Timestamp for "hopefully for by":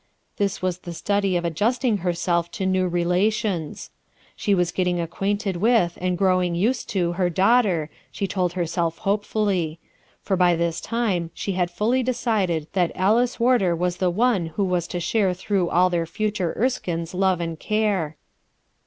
8.97-10.55